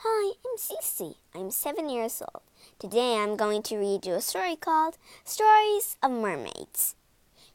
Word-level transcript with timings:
Hi, 0.00 0.34
I'm 0.44 0.58
Cece. 0.58 1.14
I'm 1.34 1.50
seven 1.50 1.88
years 1.88 2.20
old. 2.20 2.42
Today 2.78 3.16
I'm 3.16 3.34
going 3.34 3.62
to 3.62 3.78
read 3.78 4.04
you 4.04 4.12
a 4.12 4.20
story 4.20 4.54
called 4.54 4.98
Stories 5.24 5.96
of 6.02 6.10
Mermaids. 6.10 6.94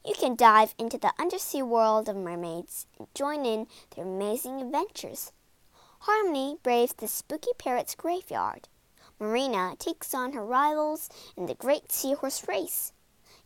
You 0.04 0.14
can 0.18 0.34
dive 0.34 0.74
into 0.76 0.98
the 0.98 1.12
undersea 1.20 1.62
world 1.62 2.08
of 2.08 2.16
mermaids 2.16 2.88
and 2.98 3.06
join 3.14 3.46
in 3.46 3.68
their 3.94 4.04
amazing 4.04 4.60
adventures. 4.60 5.30
Harmony 6.00 6.56
braves 6.64 6.94
the 6.94 7.06
spooky 7.06 7.52
parrot's 7.58 7.94
graveyard. 7.94 8.66
Marina 9.20 9.76
takes 9.78 10.12
on 10.12 10.32
her 10.32 10.44
rivals 10.44 11.08
in 11.36 11.46
the 11.46 11.54
great 11.54 11.92
seahorse 11.92 12.48
race. 12.48 12.92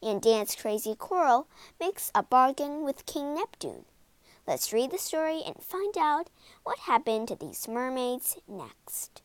And 0.02 0.22
Dance 0.22 0.56
Crazy 0.56 0.94
Coral 0.94 1.48
makes 1.78 2.10
a 2.14 2.22
bargain 2.22 2.82
with 2.82 3.04
King 3.04 3.34
Neptune. 3.34 3.84
Let's 4.46 4.72
read 4.72 4.92
the 4.92 4.98
story 4.98 5.42
and 5.44 5.56
find 5.60 5.98
out 5.98 6.30
what 6.62 6.78
happened 6.78 7.26
to 7.28 7.34
these 7.34 7.66
mermaids 7.66 8.36
next. 8.46 9.22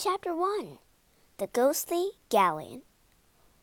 Chapter 0.00 0.32
1 0.32 0.78
The 1.38 1.48
Ghostly 1.48 2.12
Galleon 2.28 2.82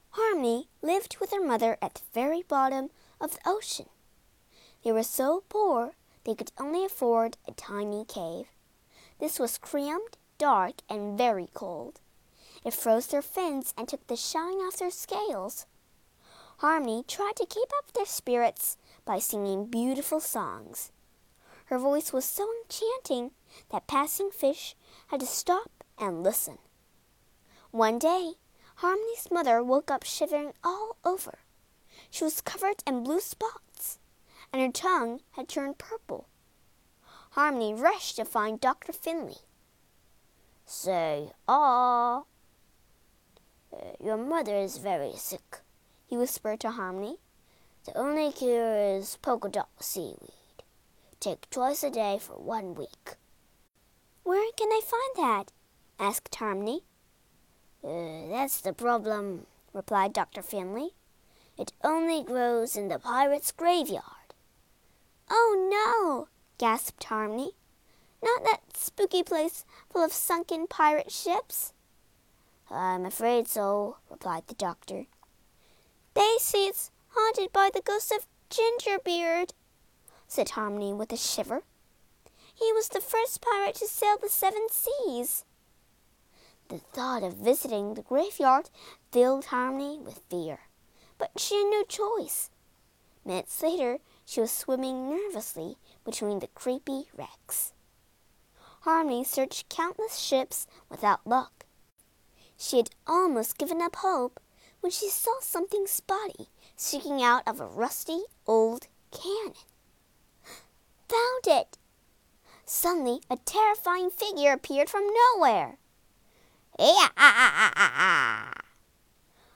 Harmony 0.09 0.67
lived 0.81 1.15
with 1.21 1.31
her 1.31 1.39
mother 1.39 1.77
at 1.81 1.93
the 1.95 2.01
very 2.13 2.41
bottom 2.41 2.89
of 3.21 3.31
the 3.31 3.39
ocean. 3.45 3.85
They 4.83 4.91
were 4.91 5.03
so 5.03 5.45
poor 5.47 5.93
they 6.25 6.35
could 6.35 6.51
only 6.59 6.83
afford 6.83 7.37
a 7.47 7.53
tiny 7.53 8.03
cave. 8.03 8.47
This 9.17 9.39
was 9.39 9.57
cramped, 9.57 10.17
dark, 10.37 10.81
and 10.89 11.17
very 11.17 11.47
cold. 11.53 12.01
It 12.65 12.73
froze 12.73 13.07
their 13.07 13.21
fins 13.21 13.73
and 13.77 13.87
took 13.87 14.05
the 14.07 14.17
shine 14.17 14.57
off 14.57 14.75
their 14.75 14.91
scales. 14.91 15.65
Harmony 16.57 17.05
tried 17.07 17.37
to 17.37 17.45
keep 17.45 17.69
up 17.77 17.93
their 17.93 18.05
spirits 18.05 18.75
by 19.05 19.19
singing 19.19 19.67
beautiful 19.67 20.19
songs. 20.19 20.91
Her 21.67 21.79
voice 21.79 22.11
was 22.11 22.25
so 22.25 22.45
enchanting 22.61 23.31
that 23.69 23.87
passing 23.87 24.31
fish 24.31 24.75
had 25.07 25.21
to 25.21 25.25
stop 25.25 25.71
and 25.99 26.23
listen. 26.23 26.57
One 27.71 27.99
day, 27.99 28.33
Harmony's 28.75 29.29
mother 29.31 29.63
woke 29.63 29.89
up 29.89 30.03
shivering 30.03 30.53
all 30.63 30.97
over. 31.03 31.39
She 32.09 32.23
was 32.23 32.41
covered 32.41 32.83
in 32.85 33.03
blue 33.03 33.19
spots, 33.19 33.99
and 34.51 34.61
her 34.61 34.71
tongue 34.71 35.21
had 35.31 35.47
turned 35.47 35.77
purple. 35.77 36.27
Harmony 37.31 37.73
rushed 37.73 38.15
to 38.15 38.25
find 38.25 38.59
Dr. 38.59 38.93
Finley. 38.93 39.37
Say, 40.65 41.31
ah. 41.47 42.23
Uh, 43.73 43.77
your 44.01 44.17
mother 44.17 44.55
is 44.55 44.77
very 44.77 45.13
sick, 45.15 45.59
he 46.07 46.15
whispered 46.17 46.61
to 46.61 46.71
Harmony. 46.71 47.17
The 47.85 47.97
only 47.97 48.31
cure 48.31 48.77
is 48.97 49.17
polka 49.21 49.49
dot 49.49 49.69
seaweed. 49.79 50.63
Take 51.19 51.49
twice 51.49 51.83
a 51.83 51.89
day 51.91 52.17
for 52.19 52.33
one 52.33 52.73
week. 52.73 53.15
Where 54.23 54.51
can 54.57 54.69
I 54.69 54.81
find 54.83 55.15
that? 55.17 55.51
Asked 55.99 56.35
Harmony. 56.35 56.81
Uh, 57.83 58.27
that's 58.29 58.61
the 58.61 58.73
problem, 58.73 59.45
replied 59.73 60.13
Dr. 60.13 60.41
Finley. 60.41 60.91
It 61.57 61.71
only 61.83 62.23
grows 62.23 62.75
in 62.75 62.87
the 62.87 62.99
pirate's 62.99 63.51
graveyard. 63.51 64.33
Oh, 65.29 65.67
no, 65.69 66.27
gasped 66.57 67.03
Harmony. 67.03 67.51
Not 68.23 68.43
that 68.43 68.75
spooky 68.75 69.23
place 69.23 69.65
full 69.89 70.03
of 70.03 70.11
sunken 70.11 70.67
pirate 70.67 71.11
ships? 71.11 71.73
I'm 72.69 73.05
afraid 73.05 73.47
so, 73.47 73.97
replied 74.09 74.47
the 74.47 74.55
doctor. 74.55 75.05
They 76.15 76.35
say 76.39 76.67
it's 76.67 76.91
haunted 77.09 77.53
by 77.53 77.69
the 77.73 77.81
ghost 77.81 78.11
of 78.11 78.25
Gingerbeard, 78.49 79.51
said 80.27 80.49
Harmony 80.51 80.93
with 80.93 81.11
a 81.11 81.17
shiver. 81.17 81.63
He 82.53 82.71
was 82.73 82.89
the 82.89 83.01
first 83.01 83.41
pirate 83.41 83.75
to 83.75 83.87
sail 83.87 84.17
the 84.21 84.29
seven 84.29 84.67
seas. 84.71 85.45
The 86.67 86.79
thought 86.79 87.21
of 87.21 87.33
visiting 87.33 87.93
the 87.93 88.01
graveyard 88.01 88.71
filled 89.11 89.45
Harmony 89.45 89.99
with 89.99 90.23
fear, 90.29 90.61
but 91.19 91.31
she 91.37 91.55
had 91.55 91.69
no 91.69 91.83
choice. 91.83 92.49
Minutes 93.23 93.61
later, 93.61 93.99
she 94.25 94.41
was 94.41 94.51
swimming 94.51 95.07
nervously 95.09 95.77
between 96.03 96.39
the 96.39 96.47
creepy 96.47 97.09
wrecks. 97.15 97.73
Harmony 98.81 99.23
searched 99.23 99.69
countless 99.69 100.17
ships 100.17 100.65
without 100.89 101.25
luck. 101.25 101.65
She 102.57 102.77
had 102.77 102.89
almost 103.05 103.57
given 103.57 103.81
up 103.81 103.97
hope 103.97 104.39
when 104.79 104.91
she 104.91 105.09
saw 105.09 105.39
something 105.41 105.85
spotty 105.85 106.49
sticking 106.75 107.21
out 107.21 107.43
of 107.47 107.59
a 107.59 107.67
rusty 107.67 108.23
old 108.47 108.87
cannon. 109.11 109.53
Found 111.09 111.45
it! 111.45 111.77
Suddenly, 112.65 113.21
a 113.29 113.37
terrifying 113.37 114.09
figure 114.09 114.51
appeared 114.51 114.89
from 114.89 115.07
nowhere. 115.35 115.77
Ah, 116.77 117.11
ah, 117.15 117.73
ah, 117.75 117.93
ah. 117.95 118.61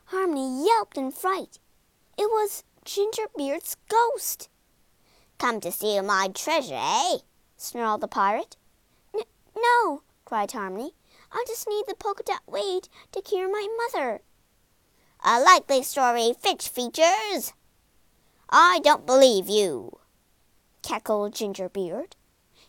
Harmony 0.06 0.66
yelped 0.66 0.98
in 0.98 1.12
fright. 1.12 1.60
It 2.18 2.30
was 2.30 2.64
Gingerbeard's 2.86 3.76
ghost. 3.90 4.48
Come 5.38 5.60
to 5.62 5.72
steal 5.72 6.02
my 6.04 6.30
treasure, 6.34 6.80
eh? 6.80 7.18
snarled 7.58 8.02
the 8.02 8.08
pirate. 8.08 8.56
no, 9.56 10.02
cried 10.24 10.52
Harmony. 10.52 10.94
I 11.32 11.44
just 11.46 11.68
need 11.68 11.86
the 11.88 11.94
polka 11.94 12.24
dot 12.24 12.42
weed 12.48 12.88
to 13.12 13.22
cure 13.22 13.52
my 13.52 13.68
mother. 13.78 14.22
A 15.26 15.42
likely 15.42 15.84
story, 15.84 16.34
Fitch 16.40 16.70
features. 16.70 17.52
I 18.50 18.80
don't 18.82 19.06
believe 19.06 19.50
you, 19.50 20.00
cackled 20.82 21.34
Gingerbeard. 21.34 22.14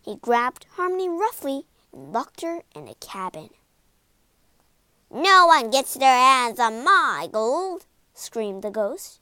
He 0.03 0.17
grabbed 0.17 0.67
Harmony 0.73 1.09
roughly 1.09 1.67
and 1.93 2.13
locked 2.13 2.41
her 2.43 2.63
in 2.75 2.89
a 2.89 2.95
cabin. 2.97 3.51
No 5.13 5.47
one 5.47 5.71
gets 5.71 5.95
their 5.95 6.17
hands 6.17 6.61
on 6.61 6.85
my 6.85 7.29
gold, 7.31 7.85
screamed 8.15 8.63
the 8.63 8.71
ghost. 8.71 9.21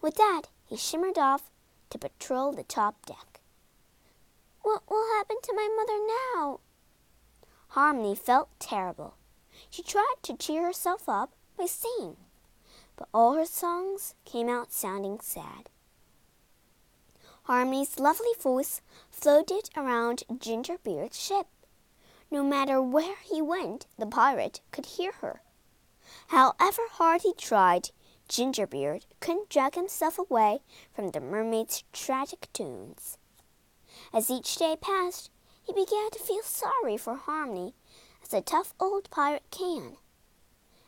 With 0.00 0.16
that, 0.16 0.42
he 0.66 0.76
shimmered 0.76 1.18
off 1.18 1.50
to 1.90 1.98
patrol 1.98 2.52
the 2.52 2.64
top 2.64 3.06
deck. 3.06 3.40
What 4.62 4.82
will 4.90 5.06
happen 5.16 5.36
to 5.42 5.52
my 5.54 5.68
mother 5.76 5.98
now? 6.36 6.60
Harmony 7.68 8.16
felt 8.16 8.48
terrible. 8.58 9.14
She 9.70 9.82
tried 9.82 10.16
to 10.22 10.36
cheer 10.36 10.64
herself 10.64 11.08
up 11.08 11.32
by 11.56 11.66
singing, 11.66 12.16
but 12.96 13.08
all 13.14 13.34
her 13.34 13.46
songs 13.46 14.14
came 14.24 14.48
out 14.48 14.72
sounding 14.72 15.20
sad. 15.20 15.70
Harmony's 17.44 18.00
lovely 18.00 18.32
voice 18.40 18.80
floated 19.10 19.70
around 19.76 20.24
Gingerbeard's 20.38 21.20
ship. 21.20 21.46
No 22.34 22.42
matter 22.42 22.82
where 22.82 23.14
he 23.22 23.40
went, 23.40 23.86
the 23.96 24.06
pirate 24.06 24.60
could 24.72 24.86
hear 24.86 25.12
her. 25.20 25.40
However 26.26 26.82
hard 26.90 27.22
he 27.22 27.32
tried, 27.32 27.90
Gingerbeard 28.28 29.06
couldn't 29.20 29.50
drag 29.50 29.76
himself 29.76 30.18
away 30.18 30.58
from 30.92 31.10
the 31.12 31.20
mermaid's 31.20 31.84
tragic 31.92 32.52
tunes. 32.52 33.18
As 34.12 34.30
each 34.30 34.56
day 34.56 34.74
passed, 34.74 35.30
He 35.62 35.72
began 35.72 36.10
to 36.10 36.18
feel 36.18 36.42
sorry 36.42 36.96
for 36.96 37.14
Harmony, 37.14 37.72
as 38.24 38.34
a 38.34 38.40
tough 38.40 38.74
old 38.80 39.12
pirate 39.12 39.48
can. 39.52 39.96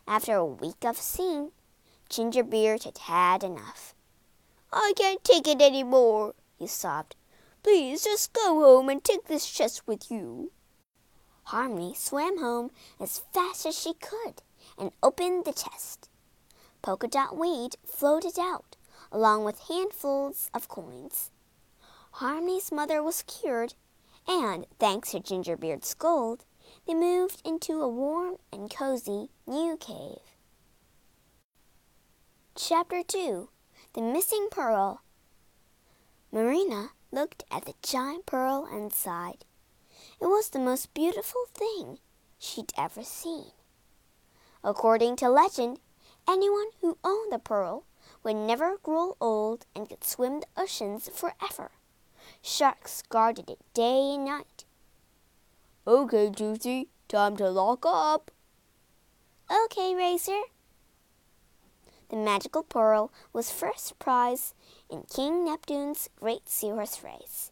After 0.05 0.35
a 0.35 0.45
week 0.45 0.83
of 0.83 0.97
seeing, 0.97 1.53
Gingerbeard 2.09 2.83
had 2.83 2.97
had 2.97 3.45
enough. 3.45 3.95
I 4.73 4.91
can't 4.97 5.23
take 5.23 5.47
it 5.47 5.61
any 5.61 5.83
more, 5.83 6.35
he 6.59 6.67
sobbed. 6.67 7.15
Please 7.63 8.03
just 8.03 8.33
go 8.33 8.59
home 8.59 8.89
and 8.89 9.01
take 9.01 9.27
this 9.27 9.49
chest 9.49 9.87
with 9.87 10.11
you. 10.11 10.51
Harmony 11.47 11.93
swam 11.95 12.39
home 12.39 12.71
as 12.99 13.19
fast 13.31 13.65
as 13.65 13.79
she 13.79 13.93
could 13.93 14.43
and 14.77 14.91
opened 15.01 15.45
the 15.45 15.53
chest. 15.53 16.09
Polka 16.81 17.07
dot 17.07 17.37
weed 17.37 17.77
floated 17.85 18.37
out, 18.37 18.75
along 19.13 19.45
with 19.45 19.69
handfuls 19.69 20.49
of 20.53 20.67
coins. 20.67 21.31
Harmony's 22.11 22.69
mother 22.69 23.01
was 23.01 23.21
cured, 23.21 23.75
and, 24.27 24.67
thanks 24.77 25.11
to 25.11 25.21
Gingerbeard's 25.21 25.93
gold, 25.93 26.43
they 26.85 26.93
moved 26.93 27.41
into 27.47 27.81
a 27.81 27.87
warm 27.87 28.35
and 28.51 28.69
cozy 28.69 29.29
new 29.47 29.77
cave. 29.77 30.19
Chapter 32.55 33.03
2 33.03 33.47
The 33.93 34.01
Missing 34.01 34.49
Pearl 34.51 35.01
Marina 36.29 36.89
looked 37.09 37.45
at 37.49 37.63
the 37.63 37.73
giant 37.81 38.25
pearl 38.25 38.67
and 38.69 38.91
sighed. 38.91 39.45
It 40.19 40.25
was 40.25 40.49
the 40.49 40.59
most 40.59 40.93
beautiful 40.93 41.45
thing 41.53 41.99
she'd 42.39 42.73
ever 42.77 43.03
seen. 43.03 43.51
According 44.63 45.15
to 45.17 45.29
legend, 45.29 45.79
anyone 46.27 46.69
who 46.81 46.97
owned 47.03 47.31
the 47.31 47.39
pearl 47.39 47.85
would 48.23 48.35
never 48.35 48.77
grow 48.77 49.15
old 49.21 49.65
and 49.75 49.87
could 49.87 50.03
swim 50.03 50.39
the 50.39 50.47
oceans 50.61 51.09
forever. 51.09 51.71
Sharks 52.41 53.03
guarded 53.09 53.49
it 53.49 53.59
day 53.73 54.13
and 54.15 54.25
night. 54.25 54.65
Okay, 55.85 56.29
Juicy, 56.29 56.89
time 57.07 57.37
to 57.37 57.49
lock 57.49 57.85
up. 57.85 58.31
Okay, 59.49 59.95
Racer. 59.95 60.41
The 62.09 62.17
magical 62.17 62.63
pearl 62.63 63.11
was 63.33 63.51
first 63.51 63.99
prize 63.99 64.53
in 64.89 65.03
King 65.03 65.45
Neptune's 65.45 66.09
Great 66.19 66.49
Seahorse 66.49 67.03
Race. 67.03 67.51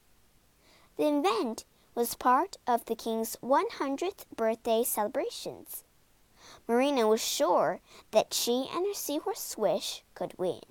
The 0.98 1.08
event 1.08 1.66
was 1.96 2.14
part 2.14 2.58
of 2.68 2.86
the 2.86 2.96
king's 2.96 3.38
100th 3.38 4.26
birthday 4.36 4.84
celebrations. 4.84 5.84
Marina 6.68 7.08
was 7.08 7.24
sure 7.24 7.80
that 8.12 8.34
she 8.34 8.70
and 8.74 8.86
her 8.86 8.94
seahorse 8.94 9.40
Swish 9.40 10.04
could 10.14 10.38
win. 10.38 10.62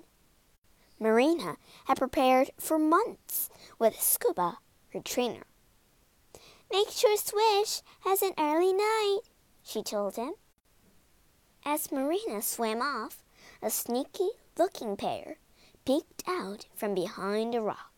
Marina 1.00 1.56
had 1.87 1.99
prepared 1.99 2.50
for 2.59 2.79
months 2.79 3.49
with 3.79 4.00
Scuba, 4.00 4.59
her 4.93 5.00
trainer. 5.00 5.44
Make 6.71 6.91
sure 6.91 7.17
Swish 7.17 7.82
has 8.00 8.23
an 8.23 8.35
early 8.38 8.73
night, 8.73 9.21
she 9.62 9.82
told 9.82 10.17
him. 10.17 10.35
As 11.65 11.91
Marina 11.91 12.43
swam 12.43 12.82
off, 12.82 13.23
a 13.62 13.71
sneaky 13.71 14.29
looking 14.59 14.97
pair 14.97 15.38
peeked 15.87 16.23
out 16.29 16.67
from 16.75 16.94
behind 16.94 17.55
a 17.55 17.61
rock. 17.61 17.94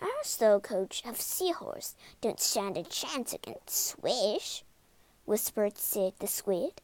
Our 0.00 0.24
slow 0.24 0.60
coach 0.60 1.02
of 1.04 1.20
Seahorse 1.20 1.94
don't 2.22 2.40
stand 2.40 2.78
a 2.78 2.84
chance 2.84 3.34
against 3.34 3.68
Swish, 3.70 4.64
whispered 5.26 5.76
Sid 5.76 6.14
the 6.18 6.26
squid. 6.26 6.80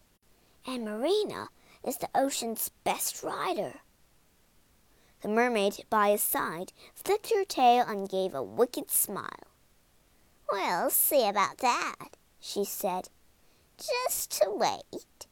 And 0.66 0.84
Marina 0.84 1.48
is 1.82 1.96
the 1.96 2.10
ocean's 2.14 2.70
best 2.84 3.22
rider. 3.22 3.80
The 5.22 5.28
mermaid 5.28 5.84
by 5.88 6.10
his 6.10 6.22
side 6.22 6.74
flicked 6.94 7.32
her 7.32 7.44
tail 7.44 7.86
and 7.88 8.08
gave 8.08 8.34
a 8.34 8.42
wicked 8.42 8.90
smile. 8.90 9.48
We'll 10.52 10.90
see 10.90 11.26
about 11.26 11.58
that, 11.58 12.16
she 12.38 12.64
said. 12.64 13.08
Just 13.78 14.30
to 14.42 14.50
wait. 14.50 15.26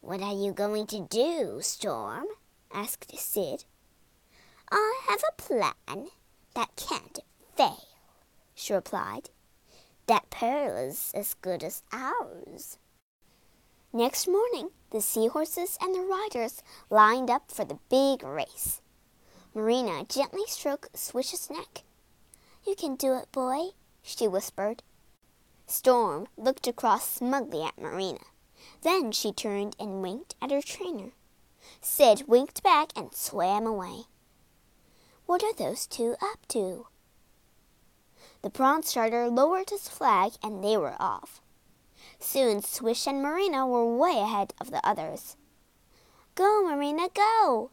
What 0.00 0.20
are 0.20 0.34
you 0.34 0.52
going 0.52 0.86
to 0.88 1.00
do, 1.00 1.60
Storm? 1.62 2.26
asked 2.72 3.16
Sid. 3.16 3.64
I 4.70 5.00
have 5.08 5.22
a 5.22 5.40
plan 5.40 6.10
that 6.54 6.76
can't 6.76 7.20
fail, 7.56 7.86
she 8.54 8.72
replied. 8.72 9.30
That 10.06 10.30
pearl 10.30 10.76
is 10.76 11.10
as 11.14 11.34
good 11.34 11.62
as 11.62 11.82
ours. 11.92 12.78
Next 13.92 14.26
morning, 14.26 14.70
the 14.90 15.00
seahorses 15.00 15.78
and 15.80 15.94
the 15.94 16.00
riders 16.00 16.62
lined 16.90 17.30
up 17.30 17.50
for 17.50 17.64
the 17.64 17.78
big 17.88 18.22
race. 18.22 18.80
Marina 19.54 20.04
gently 20.08 20.42
stroked 20.46 20.98
Swish's 20.98 21.48
neck. 21.48 21.84
You 22.66 22.74
can 22.74 22.96
do 22.96 23.14
it, 23.14 23.30
boy, 23.30 23.68
she 24.02 24.26
whispered. 24.26 24.82
Storm 25.66 26.26
looked 26.36 26.66
across 26.66 27.08
smugly 27.08 27.62
at 27.62 27.80
Marina. 27.80 28.20
Then 28.82 29.12
she 29.12 29.32
turned 29.32 29.76
and 29.78 30.02
winked 30.02 30.34
at 30.42 30.50
her 30.50 30.60
trainer. 30.60 31.12
Sid 31.80 32.24
winked 32.26 32.62
back 32.62 32.92
and 32.96 33.14
swam 33.14 33.66
away. 33.66 34.04
What 35.26 35.42
are 35.42 35.54
those 35.54 35.86
two 35.86 36.16
up 36.20 36.46
to? 36.48 36.86
The 38.42 38.50
prawn 38.50 38.82
starter 38.82 39.28
lowered 39.28 39.70
his 39.70 39.88
flag 39.88 40.32
and 40.42 40.62
they 40.62 40.76
were 40.76 40.96
off. 41.00 41.40
Soon 42.18 42.62
Swish 42.62 43.06
and 43.06 43.22
Marina 43.22 43.66
were 43.66 43.96
way 43.96 44.20
ahead 44.20 44.52
of 44.60 44.70
the 44.70 44.86
others. 44.86 45.36
Go, 46.34 46.62
Marina, 46.62 47.08
go! 47.14 47.70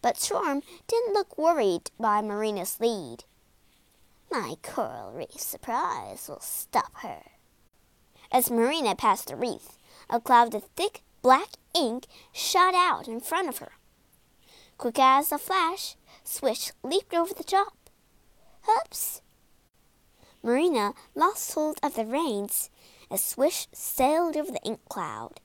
But 0.00 0.16
Storm 0.16 0.62
didn't 0.86 1.12
look 1.12 1.36
worried 1.36 1.90
by 1.98 2.22
Marina's 2.22 2.78
lead. 2.78 3.24
My 4.30 4.56
coral 4.62 5.10
reef 5.12 5.40
surprise 5.40 6.28
will 6.28 6.40
stop 6.40 6.92
her. 6.98 7.22
As 8.30 8.50
Marina 8.50 8.94
passed 8.94 9.28
the 9.28 9.36
reef, 9.36 9.78
a 10.08 10.20
cloud 10.20 10.54
of 10.54 10.64
thick 10.76 11.02
black 11.22 11.54
ink 11.74 12.06
shot 12.32 12.74
out 12.74 13.08
in 13.08 13.20
front 13.20 13.48
of 13.48 13.58
her. 13.58 13.72
Quick 14.76 14.98
as 14.98 15.32
a 15.32 15.38
flash, 15.38 15.96
Swish 16.30 16.72
leaped 16.82 17.14
over 17.14 17.32
the 17.32 17.42
top. 17.42 17.88
Oops! 18.68 19.22
Marina 20.42 20.92
lost 21.14 21.54
hold 21.54 21.78
of 21.82 21.94
the 21.94 22.04
reins 22.04 22.68
as 23.10 23.24
Swish 23.24 23.66
sailed 23.72 24.36
over 24.36 24.52
the 24.52 24.62
ink 24.62 24.80
cloud. 24.90 25.40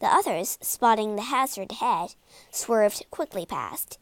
The 0.00 0.08
others, 0.08 0.58
spotting 0.60 1.14
the 1.14 1.30
hazard 1.30 1.70
ahead, 1.70 2.16
swerved 2.50 3.06
quickly 3.12 3.46
past. 3.46 4.00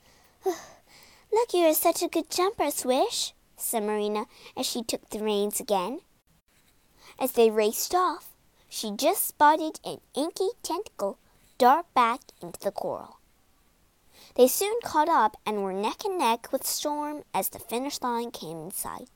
Look, 0.44 1.54
you're 1.54 1.72
such 1.72 2.02
a 2.02 2.08
good 2.08 2.28
jumper, 2.28 2.70
Swish, 2.70 3.32
said 3.56 3.82
Marina 3.82 4.26
as 4.58 4.66
she 4.66 4.82
took 4.82 5.08
the 5.08 5.24
reins 5.24 5.58
again. 5.58 6.00
As 7.18 7.32
they 7.32 7.50
raced 7.50 7.94
off, 7.94 8.28
she 8.68 8.90
just 8.94 9.26
spotted 9.26 9.80
an 9.86 10.02
inky 10.14 10.50
tentacle 10.62 11.18
dart 11.56 11.86
back 11.94 12.20
into 12.42 12.60
the 12.60 12.70
coral. 12.70 13.20
They 14.36 14.48
soon 14.48 14.78
caught 14.82 15.08
up 15.08 15.38
and 15.46 15.62
were 15.62 15.72
neck 15.72 16.04
and 16.04 16.18
neck 16.18 16.52
with 16.52 16.66
Storm 16.66 17.22
as 17.32 17.48
the 17.48 17.58
finish 17.58 18.02
line 18.02 18.30
came 18.30 18.58
in 18.58 18.70
sight. 18.70 19.08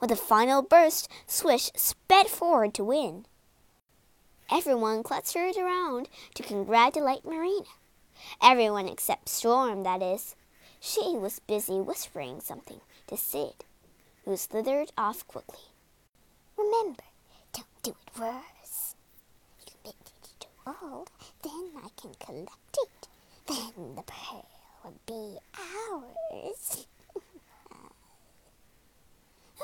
With 0.00 0.10
a 0.10 0.16
final 0.16 0.60
burst, 0.60 1.08
Swish 1.26 1.70
sped 1.74 2.26
forward 2.26 2.74
to 2.74 2.84
win. 2.84 3.24
Everyone 4.50 5.02
clustered 5.02 5.56
around 5.56 6.10
to 6.34 6.42
congratulate 6.42 7.24
Marina. 7.24 7.64
Everyone 8.42 8.86
except 8.86 9.30
Storm, 9.30 9.82
that 9.84 10.02
is. 10.02 10.36
She 10.78 11.16
was 11.16 11.40
busy 11.40 11.80
whispering 11.80 12.40
something 12.40 12.80
to 13.06 13.16
Sid, 13.16 13.64
who 14.26 14.36
slithered 14.36 14.92
off 14.98 15.26
quickly. 15.26 15.70
Remember, 16.58 17.02
don't 17.54 17.82
do 17.82 17.90
it 17.92 18.20
worse. 18.20 18.94
You 19.66 19.72
make 19.86 19.94
it 19.94 20.40
too 20.40 20.74
old, 20.82 21.10
then 21.42 21.70
I 21.82 21.88
can 22.00 22.12
collect 22.20 22.76
it. 22.76 22.95
Then 23.46 23.94
the 23.94 24.02
pearl 24.02 24.48
would 24.84 25.06
be 25.06 25.38
ours. 25.56 26.86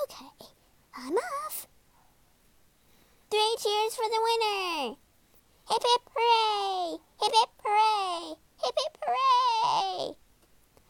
okay, 0.03 0.47
I'm 0.97 1.17
off. 1.17 1.67
Three 3.31 3.57
cheers 3.59 3.95
for 3.97 4.09
the 4.09 4.21
winner! 4.23 4.97
Hip 5.69 5.83
hip 5.83 6.03
hooray! 6.15 6.99
Hip 7.23 7.33
hip 7.35 7.51
hooray! 7.65 8.37
Hip 8.62 8.77
hip 8.79 8.99
hooray! 9.03 10.15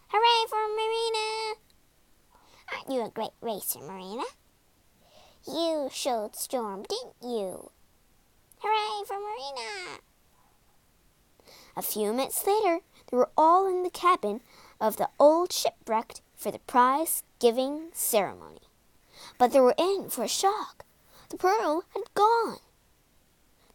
Hooray 0.09 0.47
for 0.49 0.69
Marina! 0.77 1.57
Aren't 2.73 2.91
you 2.91 3.07
a 3.07 3.11
great 3.11 3.33
racer, 3.41 3.81
Marina? 3.81 4.25
You 5.47 5.89
showed 5.91 6.37
Storm, 6.37 6.83
didn't 6.83 7.23
you? 7.23 7.71
Hooray 8.59 9.05
for 9.07 9.19
Marina! 9.19 10.01
A 11.77 11.83
few 11.83 12.13
minutes 12.13 12.47
later, 12.47 12.81
they 13.11 13.17
were 13.17 13.31
all 13.37 13.67
in 13.67 13.83
the 13.83 13.91
cabin 13.91 14.41
of 14.81 14.97
the 14.97 15.09
old 15.19 15.53
shipwrecked 15.53 16.21
for 16.37 16.51
the 16.51 16.59
prize 16.61 17.23
giving 17.39 17.89
ceremony. 17.93 18.69
But 19.39 19.53
they 19.53 19.61
were 19.61 19.75
in 19.79 20.11
for 20.11 20.25
a 20.25 20.29
shock. 20.29 20.85
The 21.31 21.37
pearl 21.37 21.85
had 21.95 22.13
gone. 22.15 22.59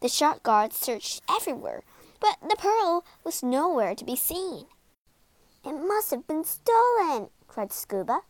The 0.00 0.08
shark 0.08 0.42
guards 0.42 0.76
searched 0.76 1.22
everywhere, 1.28 1.82
but 2.20 2.36
the 2.48 2.56
pearl 2.56 3.04
was 3.24 3.42
nowhere 3.42 3.94
to 3.94 4.04
be 4.04 4.14
seen. 4.14 4.66
It 5.64 5.72
must 5.72 6.10
have 6.12 6.26
been 6.26 6.44
stolen, 6.44 7.30
cried 7.48 7.72
Scuba. 7.72 8.20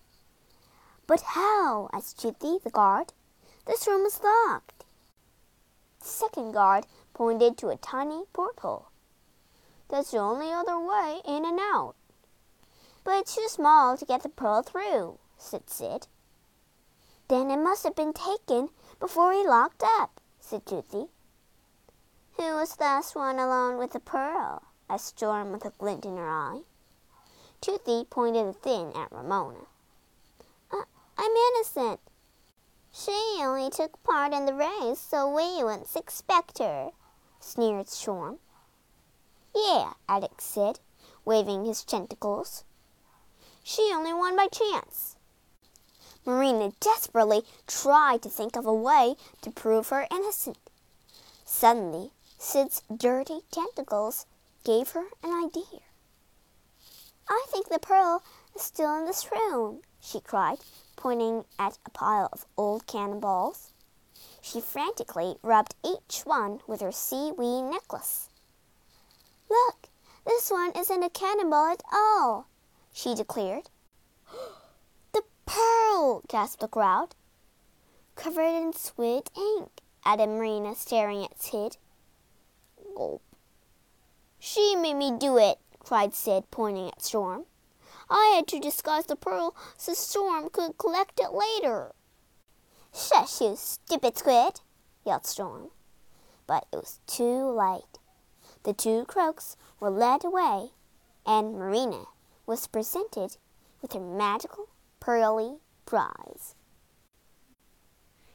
But 1.07 1.21
how? 1.21 1.91
asked 1.93 2.21
Toothy, 2.21 2.59
the 2.63 2.71
guard. 2.71 3.13
This 3.67 3.87
room 3.87 4.07
is 4.07 4.21
locked. 4.23 4.85
The 6.01 6.07
second 6.07 6.53
guard 6.53 6.87
pointed 7.13 7.59
to 7.59 7.69
a 7.69 7.77
tiny 7.77 8.25
porthole. 8.33 8.89
That's 9.89 10.11
the 10.11 10.19
only 10.19 10.53
other 10.53 10.79
way 10.79 11.21
in 11.25 11.45
and 11.45 11.59
out. 11.59 11.95
But 13.05 13.21
it's 13.21 13.35
too 13.35 13.49
small 13.49 13.97
to 13.97 14.05
get 14.05 14.23
the 14.23 14.29
pearl 14.29 14.63
through, 14.63 15.19
said 15.39 15.71
Sid. 15.71 16.07
Then 17.29 17.51
it 17.51 17.57
must 17.57 17.85
have 17.85 17.97
been 17.97 18.13
taken 18.13 18.71
before 19.01 19.33
he 19.33 19.47
locked 19.47 19.83
up, 19.83 20.21
said 20.41 20.67
Toothy. 20.67 21.09
Who 22.37 22.55
was 22.55 22.77
the 22.77 22.85
last 22.85 23.17
one 23.17 23.39
alone 23.39 23.79
with 23.79 23.93
the 23.93 24.01
pearl? 24.01 24.63
asked 24.89 25.19
Storm 25.19 25.53
with 25.53 25.65
a 25.65 25.71
glint 25.71 26.05
in 26.05 26.17
her 26.17 26.29
eye. 26.29 26.61
Toothy 27.61 28.05
pointed 28.09 28.47
a 28.47 28.53
thin 28.53 28.93
at 28.95 29.11
Ramona. 29.11 29.67
Uh, 30.71 30.85
I'm 31.17 31.33
innocent. 31.33 32.01
She 32.93 33.39
only 33.41 33.71
took 33.71 34.03
part 34.05 34.33
in 34.33 34.47
the 34.47 34.55
race, 34.55 35.01
so 35.01 35.29
we 35.29 35.63
wouldn't 35.63 35.89
suspect 35.89 36.59
her, 36.59 36.91
sneered 37.41 37.89
Storm. 37.89 38.39
Yeah, 39.61 39.95
Alex 40.09 40.45
said, 40.45 40.79
waving 41.25 41.65
his 41.65 41.83
tentacles. 41.83 42.63
She 43.65 43.91
only 43.93 44.15
won 44.15 44.37
by 44.37 44.47
chance. 44.47 45.17
Marina 46.25 46.71
desperately 46.79 47.43
tried 47.67 48.23
to 48.23 48.29
think 48.29 48.55
of 48.55 48.67
a 48.67 48.73
way 48.73 49.17
to 49.41 49.51
prove 49.51 49.89
her 49.89 50.07
innocent. 50.13 50.59
Suddenly, 51.45 52.13
Sid's 52.39 52.83
dirty 52.97 53.41
tentacles 53.51 54.27
gave 54.63 54.91
her 54.91 55.07
an 55.25 55.33
idea. 55.33 55.81
I 57.29 57.45
think 57.49 57.69
the 57.69 57.81
pearl 57.81 58.23
is 58.55 58.63
still 58.63 58.97
in 58.97 59.07
this 59.07 59.33
room, 59.33 59.83
she 60.01 60.21
cried, 60.21 60.59
pointing 60.95 61.47
at 61.59 61.79
a 61.85 61.91
pile 61.91 62.29
of 62.33 62.47
old 62.57 62.87
cannonballs. 62.87 63.73
She 64.41 64.61
frantically 64.61 65.37
rubbed 65.43 65.75
each 65.85 66.23
one 66.25 66.61
with 66.69 66.81
her 66.81 66.93
seaweed 66.93 67.65
necklace. 67.65 68.28
Look, 69.51 69.89
this 70.27 70.51
one 70.51 70.73
isn't 70.77 71.03
a 71.03 71.11
cannonball 71.11 71.73
at 71.73 71.83
all, 71.93 72.49
she 72.93 73.15
declared. 73.15 73.71
the 75.13 75.23
pearl, 75.47 76.23
gasped 76.29 76.61
the 76.61 76.69
crowd. 76.69 77.15
Covered 78.15 78.43
in 78.43 78.73
squid 78.73 79.31
ink, 79.37 79.81
added 80.05 80.29
Marina, 80.29 80.75
staring 80.75 81.25
at 81.25 81.41
Sid. 81.41 81.77
Gulp. 82.97 83.23
She 84.39 84.77
made 84.77 84.95
me 84.95 85.13
do 85.17 85.39
it, 85.39 85.59
cried 85.79 86.15
Sid, 86.15 86.51
pointing 86.51 86.89
at 86.89 87.03
Storm. 87.03 87.47
I 88.11 88.35
had 88.37 88.47
to 88.49 88.61
disguise 88.61 89.07
the 89.07 89.17
pearl 89.17 89.55
so 89.77 89.95
Storm 89.95 90.49
could 90.51 90.79
collect 90.79 91.21
it 91.21 91.33
later. 91.33 91.93
Shush, 92.95 93.41
you 93.41 93.55
stupid 93.57 94.17
squid, 94.17 94.61
yelled 95.05 95.27
Storm. 95.27 95.71
But 96.47 96.67
it 96.73 96.77
was 96.77 97.01
too 97.07 97.51
late. 97.51 97.98
The 98.69 98.75
two 98.75 99.07
croaks 99.07 99.57
were 99.81 99.89
led 99.89 100.27
away, 100.27 100.73
and 101.25 101.55
Marina 101.55 102.05
was 102.45 102.67
presented 102.67 103.39
with 103.81 103.95
her 103.95 103.99
magical 103.99 104.69
pearly 105.01 105.61
prize. 105.87 106.55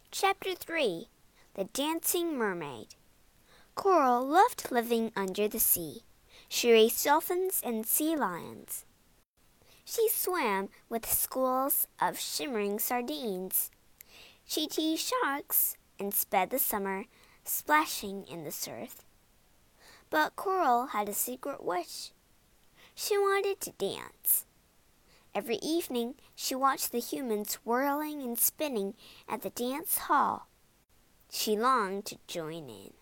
Chapter 0.09 0.55
3 0.55 1.07
The 1.53 1.65
Dancing 1.65 2.35
Mermaid 2.35 2.95
Coral 3.75 4.25
loved 4.25 4.71
living 4.71 5.11
under 5.15 5.47
the 5.47 5.59
sea. 5.59 6.01
She 6.49 6.71
raised 6.71 7.05
dolphins 7.05 7.61
and 7.63 7.85
sea 7.85 8.15
lions. 8.15 8.85
She 9.85 10.09
swam 10.09 10.69
with 10.89 11.05
schools 11.05 11.87
of 12.01 12.17
shimmering 12.17 12.79
sardines. 12.79 13.69
She 14.47 14.65
teased 14.65 15.13
sharks 15.13 15.77
and 15.99 16.11
sped 16.11 16.49
the 16.49 16.57
summer, 16.57 17.05
splashing 17.43 18.25
in 18.25 18.45
the 18.45 18.51
surf. 18.51 19.05
But 20.13 20.35
Coral 20.35 20.85
had 20.85 21.09
a 21.09 21.13
secret 21.13 21.63
wish. 21.63 22.11
She 22.93 23.17
wanted 23.17 23.59
to 23.61 23.71
dance. 23.71 24.45
Every 25.33 25.55
evening 25.55 26.13
she 26.35 26.53
watched 26.53 26.91
the 26.91 26.99
humans 26.99 27.55
whirling 27.65 28.21
and 28.21 28.37
spinning 28.37 28.93
at 29.27 29.41
the 29.41 29.49
dance 29.49 29.97
hall. 29.97 30.49
She 31.31 31.57
longed 31.57 32.05
to 32.05 32.19
join 32.27 32.69
in. 32.69 32.93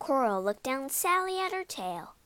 Coral 0.00 0.42
looked 0.42 0.64
down 0.64 0.88
Sally 0.88 1.38
at 1.38 1.52
her 1.52 1.62
tail. 1.62 2.16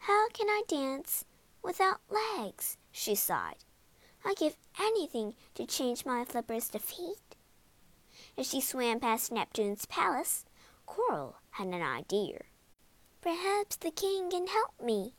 How 0.00 0.28
can 0.28 0.50
I 0.50 0.60
dance 0.68 1.24
without 1.62 2.02
legs? 2.10 2.76
she 2.92 3.14
sighed. 3.14 3.64
I'd 4.26 4.36
give 4.36 4.58
anything 4.78 5.32
to 5.54 5.64
change 5.64 6.04
my 6.04 6.22
flippers 6.26 6.68
to 6.68 6.78
feet. 6.78 7.34
As 8.36 8.50
she 8.50 8.60
swam 8.60 9.00
past 9.00 9.32
Neptune's 9.32 9.86
palace, 9.86 10.44
Coral 10.84 11.36
had 11.52 11.68
an 11.68 11.80
idea. 11.80 12.40
Perhaps 13.20 13.76
the 13.76 13.90
king 13.90 14.30
can 14.30 14.46
help 14.46 14.80
me. 14.82 15.14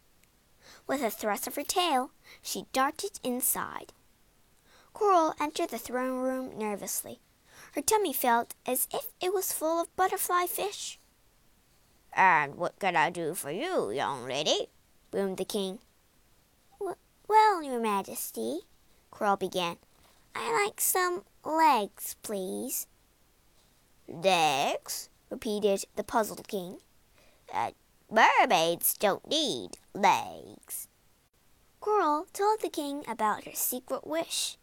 With 0.87 1.03
a 1.03 1.09
thrust 1.09 1.47
of 1.47 1.55
her 1.55 1.63
tail, 1.63 2.11
she 2.41 2.65
darted 2.73 3.19
inside. 3.23 3.93
Coral 4.93 5.33
entered 5.39 5.69
the 5.69 5.77
throne 5.77 6.19
room 6.19 6.57
nervously. 6.57 7.19
Her 7.73 7.81
tummy 7.81 8.13
felt 8.13 8.55
as 8.65 8.87
if 8.93 9.07
it 9.21 9.33
was 9.33 9.53
full 9.53 9.81
of 9.81 9.95
butterfly 9.95 10.45
fish. 10.47 10.99
And 12.13 12.55
what 12.55 12.79
can 12.79 12.95
I 12.95 13.09
do 13.09 13.33
for 13.33 13.51
you, 13.51 13.91
young 13.91 14.27
lady? 14.27 14.67
boomed 15.11 15.37
the 15.37 15.45
king. 15.45 15.79
Well, 17.27 17.61
your 17.61 17.79
majesty, 17.79 18.61
Coral 19.11 19.37
began, 19.37 19.77
I 20.33 20.65
like 20.65 20.81
some 20.81 21.23
legs, 21.45 22.15
please. 22.23 22.87
Legs? 24.07 25.09
repeated 25.29 25.85
the 25.95 26.03
puzzled 26.03 26.47
king. 26.47 26.79
Uh, 27.53 27.71
mermaids 28.11 28.93
don't 28.93 29.27
need 29.27 29.77
legs. 29.93 30.87
Coral 31.79 32.27
told 32.33 32.61
the 32.61 32.69
king 32.69 33.03
about 33.07 33.45
her 33.45 33.53
secret 33.53 34.05
wish. 34.05 34.57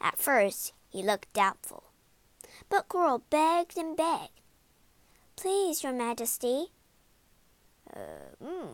At 0.00 0.18
first, 0.18 0.72
he 0.88 1.02
looked 1.02 1.32
doubtful, 1.32 1.84
but 2.68 2.88
Coral 2.88 3.22
begged 3.30 3.76
and 3.76 3.96
begged. 3.96 4.40
Please, 5.36 5.82
your 5.82 5.92
majesty. 5.92 6.66
Uh, 7.92 8.34
hmm. 8.42 8.68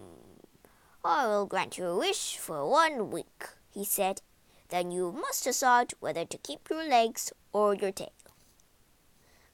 I 1.05 1.27
will 1.27 1.47
grant 1.47 1.79
you 1.79 1.87
a 1.87 1.99
wish 1.99 2.37
for 2.37 2.69
one 2.69 3.11
week, 3.11 3.49
he 3.71 3.85
said. 3.85 4.23
Then 4.69 4.91
you 4.91 5.13
must 5.13 5.45
decide 5.45 5.95
whether 5.99 6.27
to 6.27 6.39
keep 6.39 6.69
your 6.69 6.87
legs 6.87 7.33
or 7.53 7.75
your 7.75 7.93
tail. 7.93 8.13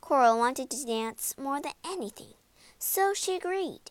Coral 0.00 0.38
wanted 0.38 0.70
to 0.70 0.84
dance 0.84 1.34
more 1.38 1.60
than 1.62 1.72
anything, 1.84 2.34
so 2.78 3.14
she 3.14 3.36
agreed. 3.36 3.90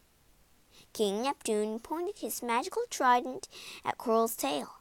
King 0.93 1.23
Neptune 1.23 1.79
pointed 1.79 2.19
his 2.19 2.43
magical 2.43 2.83
trident 2.87 3.49
at 3.83 3.97
Coral's 3.97 4.35
tail. 4.35 4.75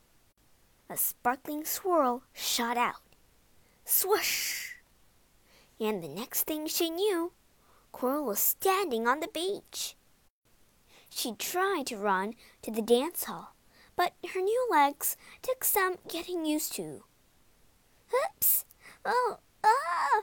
A 0.90 0.96
sparkling 0.98 1.64
swirl 1.64 2.22
shot 2.34 2.76
out. 2.76 3.00
Swoosh! 3.86 4.74
And 5.80 6.04
the 6.04 6.08
next 6.08 6.42
thing 6.42 6.66
she 6.66 6.90
knew, 6.90 7.32
Coral 7.92 8.26
was 8.26 8.38
standing 8.38 9.08
on 9.08 9.20
the 9.20 9.28
beach. 9.28 9.96
She 11.08 11.34
tried 11.34 11.86
to 11.86 11.96
run 11.96 12.34
to 12.60 12.70
the 12.70 12.82
dance 12.82 13.24
hall, 13.24 13.54
but 13.96 14.12
her 14.34 14.40
new 14.40 14.68
legs 14.70 15.16
took 15.40 15.64
some 15.64 15.96
getting 16.08 16.44
used 16.44 16.74
to. 16.74 17.04
Oops! 18.14 18.66
Oh, 19.06 19.38
ah! 19.64 20.22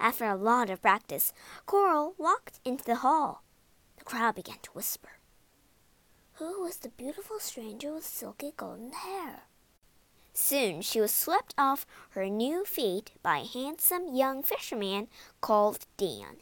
After 0.00 0.24
a 0.24 0.36
lot 0.36 0.70
of 0.70 0.80
practice, 0.80 1.34
Coral 1.66 2.14
walked 2.16 2.60
into 2.64 2.84
the 2.84 2.96
hall. 2.96 3.42
Crowd 4.08 4.36
began 4.36 4.56
to 4.62 4.70
whisper. 4.70 5.18
Who 6.36 6.62
was 6.62 6.78
the 6.78 6.88
beautiful 6.88 7.38
stranger 7.40 7.92
with 7.92 8.06
silky 8.06 8.54
golden 8.56 8.92
hair? 8.92 9.42
Soon 10.32 10.80
she 10.80 10.98
was 10.98 11.12
swept 11.12 11.54
off 11.58 11.84
her 12.12 12.26
new 12.26 12.64
feet 12.64 13.10
by 13.22 13.40
a 13.40 13.46
handsome 13.46 14.14
young 14.14 14.42
fisherman 14.42 15.08
called 15.42 15.84
Dan. 15.98 16.38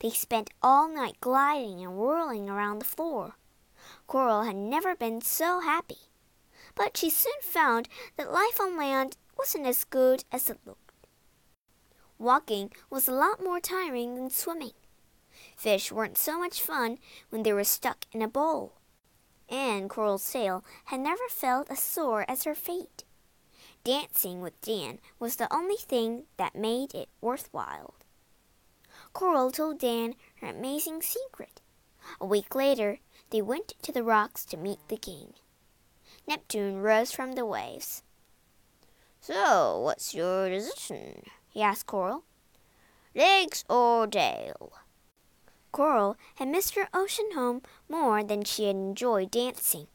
They 0.00 0.10
spent 0.10 0.50
all 0.62 0.86
night 0.86 1.16
gliding 1.22 1.82
and 1.82 1.96
whirling 1.96 2.50
around 2.50 2.80
the 2.80 2.84
floor. 2.84 3.36
Coral 4.06 4.42
had 4.42 4.56
never 4.56 4.94
been 4.94 5.22
so 5.22 5.60
happy, 5.60 6.10
but 6.74 6.98
she 6.98 7.08
soon 7.08 7.40
found 7.40 7.88
that 8.18 8.30
life 8.30 8.60
on 8.60 8.76
land 8.76 9.16
wasn't 9.38 9.66
as 9.66 9.84
good 9.84 10.24
as 10.30 10.50
it 10.50 10.58
looked. 10.66 11.06
Walking 12.18 12.70
was 12.90 13.08
a 13.08 13.12
lot 13.12 13.42
more 13.42 13.60
tiring 13.60 14.14
than 14.14 14.28
swimming. 14.28 14.72
Fish 15.62 15.92
weren't 15.92 16.18
so 16.18 16.40
much 16.40 16.60
fun 16.60 16.98
when 17.30 17.44
they 17.44 17.52
were 17.52 17.62
stuck 17.62 18.06
in 18.10 18.20
a 18.20 18.26
bowl. 18.26 18.72
And 19.48 19.88
Coral's 19.88 20.28
tail 20.28 20.64
had 20.86 20.98
never 20.98 21.22
felt 21.30 21.70
as 21.70 21.78
sore 21.78 22.24
as 22.28 22.42
her 22.42 22.56
feet. 22.56 23.04
Dancing 23.84 24.40
with 24.40 24.60
Dan 24.60 24.98
was 25.20 25.36
the 25.36 25.46
only 25.54 25.76
thing 25.76 26.24
that 26.36 26.56
made 26.56 26.96
it 26.96 27.08
worthwhile. 27.20 27.94
Coral 29.12 29.52
told 29.52 29.78
Dan 29.78 30.16
her 30.40 30.48
amazing 30.48 31.00
secret. 31.00 31.60
A 32.20 32.26
week 32.26 32.56
later, 32.56 32.98
they 33.30 33.40
went 33.40 33.74
to 33.82 33.92
the 33.92 34.02
rocks 34.02 34.44
to 34.46 34.56
meet 34.56 34.80
the 34.88 34.96
king. 34.96 35.34
Neptune 36.26 36.80
rose 36.80 37.12
from 37.12 37.34
the 37.34 37.46
waves. 37.46 38.02
So, 39.20 39.78
what's 39.78 40.12
your 40.12 40.48
decision? 40.48 41.22
he 41.50 41.62
asked 41.62 41.86
Coral. 41.86 42.24
Legs 43.14 43.64
or 43.68 44.08
tail? 44.08 44.72
Coral 45.72 46.16
had 46.36 46.48
missed 46.48 46.74
her 46.74 46.88
ocean 46.92 47.30
home 47.32 47.62
more 47.88 48.22
than 48.22 48.44
she 48.44 48.66
had 48.66 48.76
enjoyed 48.76 49.30
dancing, 49.30 49.88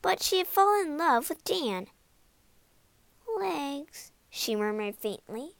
but 0.00 0.22
she 0.22 0.38
had 0.38 0.46
fallen 0.46 0.86
in 0.86 0.98
love 0.98 1.28
with 1.28 1.42
Dan. 1.42 1.88
Legs, 3.36 4.12
she 4.30 4.54
murmured 4.54 4.96
faintly. 4.96 5.56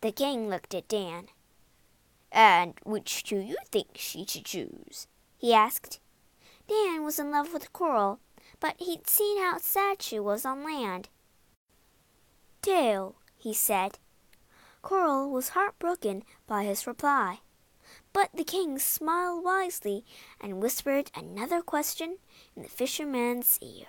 The 0.00 0.10
king 0.10 0.48
looked 0.48 0.74
at 0.74 0.88
Dan. 0.88 1.28
And 2.32 2.74
which 2.82 3.22
do 3.22 3.36
you 3.36 3.56
think 3.70 3.90
she 3.94 4.26
should 4.26 4.44
choose? 4.44 5.06
he 5.38 5.54
asked. 5.54 6.00
Dan 6.66 7.04
was 7.04 7.18
in 7.18 7.30
love 7.30 7.52
with 7.52 7.72
Coral, 7.72 8.18
but 8.58 8.74
he'd 8.78 9.08
seen 9.08 9.38
how 9.38 9.58
sad 9.58 10.02
she 10.02 10.18
was 10.18 10.44
on 10.44 10.64
land. 10.64 11.08
Tail, 12.62 13.16
he 13.36 13.54
said. 13.54 13.98
Coral 14.82 15.30
was 15.30 15.50
heartbroken 15.50 16.24
by 16.46 16.64
his 16.64 16.86
reply. 16.86 17.40
But 18.12 18.30
the 18.34 18.44
king 18.44 18.78
smiled 18.78 19.44
wisely 19.44 20.04
and 20.40 20.62
whispered 20.62 21.10
another 21.14 21.62
question 21.62 22.18
in 22.54 22.62
the 22.62 22.68
fisherman's 22.68 23.58
ear. 23.62 23.86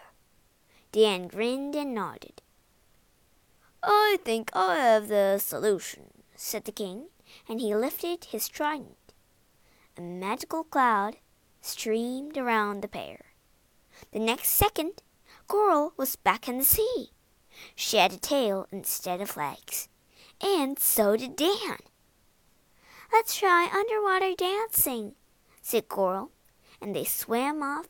Dan 0.92 1.28
grinned 1.28 1.76
and 1.76 1.94
nodded. 1.94 2.42
I 3.82 4.18
think 4.24 4.50
I 4.56 4.78
have 4.78 5.10
the 5.10 5.40
solution, 5.40 6.24
said 6.36 6.64
the 6.64 6.72
king, 6.72 7.08
and 7.50 7.60
he 7.60 7.76
lifted 7.76 8.26
his 8.26 8.48
trident. 8.48 9.14
A 9.98 10.02
magical 10.02 10.64
cloud 10.64 11.18
streamed 11.62 12.38
around 12.38 12.82
the 12.82 12.88
pair. 12.88 13.34
The 14.12 14.20
next 14.20 14.50
second, 14.50 15.02
Coral 15.48 15.94
was 15.98 16.16
back 16.16 16.48
in 16.48 16.58
the 16.58 16.64
sea. 16.64 17.12
She 17.76 17.98
had 17.98 18.14
a 18.14 18.18
tail 18.18 18.68
instead 18.72 19.22
of 19.22 19.38
legs, 19.38 19.90
and 20.42 20.80
so 20.80 21.16
did 21.16 21.36
Dan. 21.36 21.78
Let's 23.14 23.38
try 23.38 23.70
underwater 23.72 24.34
dancing, 24.36 25.14
said 25.62 25.88
Coral, 25.88 26.32
and 26.82 26.96
they 26.96 27.04
swam 27.04 27.62
off 27.62 27.88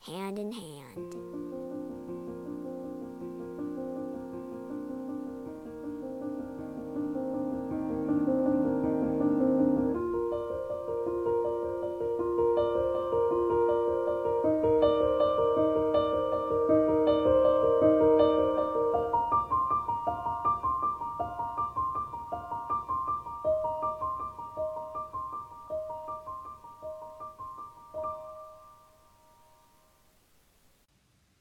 hand 0.00 0.38
in 0.38 0.52
hand. 0.52 1.25